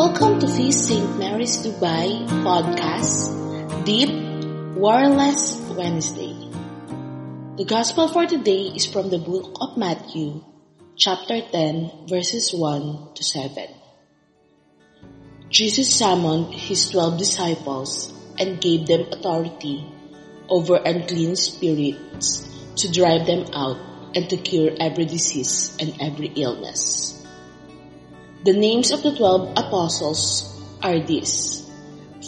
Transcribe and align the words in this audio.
Welcome 0.00 0.40
to 0.40 0.48
Feast 0.48 0.88
St. 0.88 1.18
Mary's 1.20 1.60
Dubai 1.60 2.24
podcast, 2.40 3.36
Deep 3.84 4.08
Wireless 4.72 5.60
Wednesday. 5.76 6.32
The 7.60 7.66
Gospel 7.68 8.08
for 8.08 8.24
today 8.24 8.72
is 8.72 8.86
from 8.86 9.10
the 9.10 9.20
book 9.20 9.60
of 9.60 9.76
Matthew, 9.76 10.40
chapter 10.96 11.44
10, 11.44 12.08
verses 12.08 12.48
1 12.56 13.12
to 13.12 13.22
7. 13.22 13.68
Jesus 15.50 15.92
summoned 15.92 16.54
his 16.54 16.88
twelve 16.88 17.18
disciples 17.18 18.08
and 18.40 18.56
gave 18.56 18.88
them 18.88 19.04
authority 19.12 19.84
over 20.48 20.80
unclean 20.80 21.36
spirits 21.36 22.48
to 22.80 22.90
drive 22.90 23.28
them 23.28 23.44
out 23.52 23.76
and 24.16 24.30
to 24.32 24.38
cure 24.38 24.72
every 24.80 25.04
disease 25.04 25.76
and 25.78 25.92
every 26.00 26.32
illness. 26.40 27.19
The 28.42 28.56
names 28.56 28.90
of 28.90 29.02
the 29.02 29.14
twelve 29.14 29.52
apostles 29.52 30.48
are 30.80 30.98
these. 30.98 31.68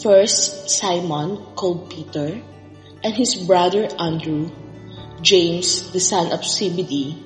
First, 0.03 0.69
Simon, 0.69 1.41
called 1.57 1.89
Peter, 1.89 2.37
and 3.03 3.15
his 3.15 3.35
brother 3.35 3.89
Andrew, 3.99 4.53
James, 5.23 5.91
the 5.93 6.01
son 6.01 6.31
of 6.31 6.45
Zebedee, 6.45 7.17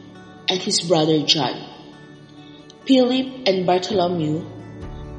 and 0.48 0.62
his 0.62 0.82
brother 0.82 1.18
John, 1.26 1.58
Philip 2.86 3.48
and 3.50 3.66
Bartholomew, 3.66 4.46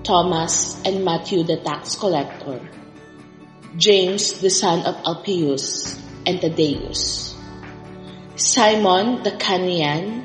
Thomas 0.03 0.79
and 0.85 1.03
Matthew 1.03 1.43
the 1.43 1.57
tax 1.57 1.95
collector, 1.99 2.63
James 3.75 4.39
the 4.39 4.49
son 4.49 4.87
of 4.87 4.95
Alphaeus, 5.03 5.99
and 6.25 6.39
Thaddeus, 6.39 7.35
Simon 8.37 9.23
the 9.23 9.35
Cananean, 9.35 10.23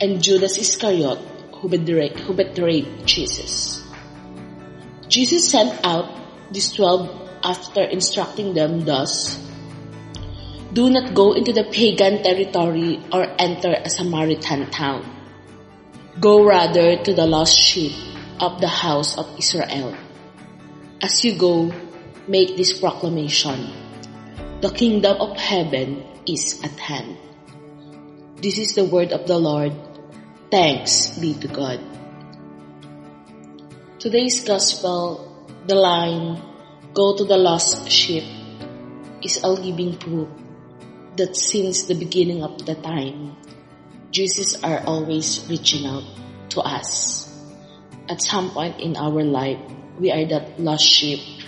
and 0.00 0.22
Judas 0.22 0.56
Iscariot, 0.56 1.35
who 1.60 1.68
betrayed, 1.68 2.18
who 2.20 2.34
betrayed 2.34 3.06
Jesus. 3.06 3.82
Jesus 5.08 5.48
sent 5.50 5.84
out 5.84 6.08
these 6.52 6.72
twelve 6.72 7.08
after 7.42 7.82
instructing 7.82 8.54
them 8.54 8.84
thus, 8.84 9.38
Do 10.72 10.90
not 10.90 11.14
go 11.14 11.32
into 11.32 11.52
the 11.52 11.64
pagan 11.64 12.22
territory 12.22 13.00
or 13.12 13.26
enter 13.38 13.72
a 13.72 13.88
Samaritan 13.88 14.70
town. 14.70 15.06
Go 16.18 16.44
rather 16.44 16.96
to 17.02 17.12
the 17.14 17.26
lost 17.26 17.54
sheep 17.54 17.92
of 18.40 18.60
the 18.60 18.68
house 18.68 19.16
of 19.16 19.30
Israel. 19.38 19.94
As 21.00 21.24
you 21.24 21.38
go, 21.38 21.72
make 22.26 22.56
this 22.56 22.78
proclamation. 22.78 23.70
The 24.60 24.70
kingdom 24.70 25.20
of 25.20 25.36
heaven 25.36 26.02
is 26.26 26.60
at 26.64 26.74
hand. 26.80 27.16
This 28.42 28.58
is 28.58 28.74
the 28.74 28.84
word 28.84 29.12
of 29.12 29.26
the 29.26 29.38
Lord. 29.38 29.72
Thanks 30.50 31.18
be 31.18 31.34
to 31.34 31.48
God. 31.48 31.82
Today's 33.98 34.46
gospel, 34.46 35.26
the 35.66 35.74
line, 35.74 36.40
go 36.94 37.16
to 37.16 37.24
the 37.24 37.36
lost 37.36 37.90
sheep, 37.90 38.22
is 39.22 39.42
a 39.42 39.48
living 39.48 39.98
proof 39.98 40.28
that 41.16 41.34
since 41.34 41.90
the 41.90 41.98
beginning 41.98 42.44
of 42.44 42.64
the 42.64 42.76
time, 42.76 43.34
Jesus 44.12 44.62
are 44.62 44.86
always 44.86 45.42
reaching 45.50 45.84
out 45.84 46.04
to 46.50 46.60
us. 46.60 47.26
At 48.08 48.22
some 48.22 48.50
point 48.50 48.78
in 48.78 48.94
our 48.96 49.24
life, 49.24 49.58
we 49.98 50.12
are 50.12 50.24
that 50.30 50.60
lost 50.60 50.86
sheep 50.86 51.42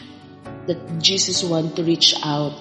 that 0.67 0.99
Jesus 0.99 1.45
wants 1.45 1.77
to 1.77 1.85
reach 1.85 2.15
out, 2.25 2.53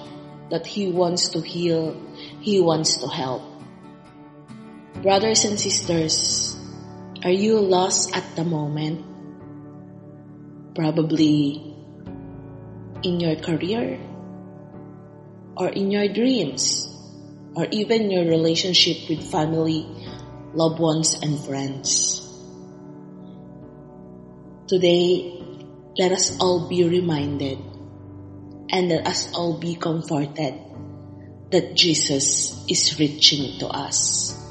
that 0.51 0.67
He 0.67 0.91
wants 0.91 1.29
to 1.29 1.41
heal, 1.41 1.97
He 2.41 2.61
wants 2.61 3.01
to 3.01 3.07
help. 3.07 3.56
Brothers 5.07 5.45
and 5.45 5.55
sisters, 5.55 6.51
are 7.23 7.31
you 7.31 7.63
lost 7.63 8.11
at 8.11 8.35
the 8.35 8.43
moment? 8.43 9.07
Probably 10.75 11.63
in 13.07 13.21
your 13.23 13.39
career, 13.39 14.03
or 15.55 15.69
in 15.69 15.91
your 15.95 16.11
dreams, 16.11 16.91
or 17.55 17.71
even 17.71 18.11
your 18.11 18.27
relationship 18.27 19.07
with 19.07 19.23
family, 19.31 19.87
loved 20.51 20.83
ones, 20.83 21.15
and 21.23 21.39
friends. 21.39 22.19
Today, 24.67 25.39
let 25.95 26.11
us 26.11 26.35
all 26.41 26.67
be 26.67 26.83
reminded 26.83 27.63
and 28.75 28.89
let 28.89 29.07
us 29.07 29.31
all 29.31 29.55
be 29.57 29.79
comforted 29.79 30.59
that 31.55 31.79
Jesus 31.79 32.59
is 32.67 32.99
reaching 32.99 33.57
to 33.63 33.71
us. 33.71 34.43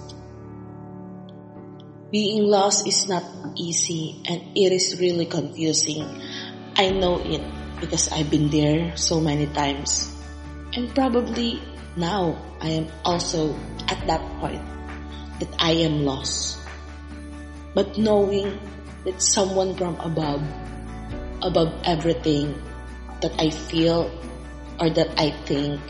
Being 2.07 2.47
lost 2.47 2.87
is 2.87 3.11
not 3.11 3.27
easy 3.59 4.23
and 4.31 4.39
it 4.55 4.71
is 4.71 5.03
really 5.03 5.27
confusing. 5.27 6.07
I 6.79 6.95
know 6.95 7.19
it 7.19 7.43
because 7.83 8.13
I've 8.15 8.31
been 8.31 8.47
there 8.47 8.95
so 8.97 9.19
many 9.19 9.51
times. 9.51 10.15
And 10.71 10.95
probably 10.95 11.59
now 11.99 12.39
I 12.63 12.79
am 12.79 12.87
also 13.03 13.59
at 13.91 14.07
that 14.07 14.23
point 14.39 14.63
that 15.43 15.51
I 15.59 15.83
am 15.83 16.07
lost. 16.07 16.63
But 17.75 17.99
knowing 17.99 18.55
that 19.03 19.19
someone 19.19 19.75
from 19.75 19.99
above, 19.99 20.47
above 21.43 21.75
everything 21.83 22.55
that 23.19 23.35
I 23.35 23.51
feel 23.51 24.15
or 24.79 24.91
that 24.91 25.11
I 25.19 25.35
think, 25.43 25.83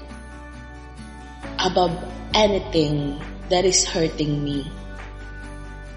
above 1.60 1.92
anything 2.32 3.20
that 3.52 3.68
is 3.68 3.84
hurting 3.84 4.42
me, 4.42 4.64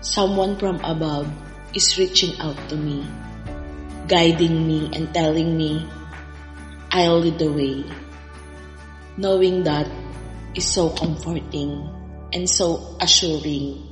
someone 0.01 0.57
from 0.57 0.79
above 0.83 1.27
is 1.73 1.97
reaching 1.97 2.39
out 2.39 2.57
to 2.69 2.75
me, 2.75 3.05
guiding 4.07 4.67
me 4.67 4.89
and 4.93 5.13
telling 5.13 5.57
me, 5.57 5.87
I'll 6.91 7.19
lead 7.19 7.37
the 7.37 7.51
way. 7.51 7.85
Knowing 9.17 9.63
that 9.63 9.87
is 10.55 10.67
so 10.67 10.89
comforting 10.89 11.85
and 12.33 12.49
so 12.49 12.97
assuring 12.99 13.85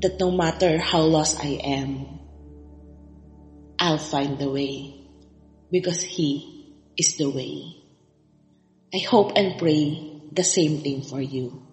that 0.00 0.20
no 0.20 0.30
matter 0.30 0.78
how 0.78 1.00
lost 1.00 1.42
I 1.42 1.58
am, 1.64 2.20
I'll 3.78 3.98
find 3.98 4.38
the 4.38 4.50
way 4.50 5.08
because 5.70 6.02
He 6.02 6.76
is 6.96 7.16
the 7.16 7.28
way. 7.28 7.82
I 8.94 8.98
hope 8.98 9.32
and 9.36 9.58
pray 9.58 10.20
the 10.32 10.44
same 10.44 10.82
thing 10.82 11.02
for 11.02 11.20
you. 11.20 11.65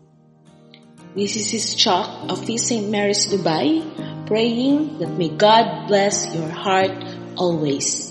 This 1.15 1.35
is 1.35 1.51
His 1.51 1.75
Chalk 1.75 2.31
of 2.31 2.43
Feast 2.43 2.73
St. 2.73 2.89
Mary's 2.89 3.29
Dubai, 3.29 3.85
praying 4.25 4.97
that 4.97 5.13
may 5.13 5.29
God 5.29 5.85
bless 5.85 6.33
your 6.33 6.49
heart 6.49 6.89
always. 7.37 8.09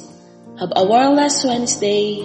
Have 0.61 0.71
a 0.77 0.87
wireless 0.87 1.43
Wednesday. 1.43 2.23